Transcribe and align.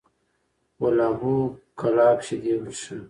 ول 0.81 0.97
ابو 1.09 1.33
کلاب 1.79 2.17
شیدې 2.25 2.53
وڅښه! 2.61 2.95